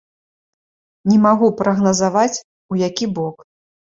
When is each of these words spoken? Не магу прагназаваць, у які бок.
Не 1.09 1.17
магу 1.25 1.49
прагназаваць, 1.59 2.41
у 2.75 2.81
які 2.87 3.05
бок. 3.19 3.37